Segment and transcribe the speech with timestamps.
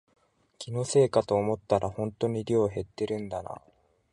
[0.57, 3.61] 気のせいかと思ったらほんとに量減ってるんだな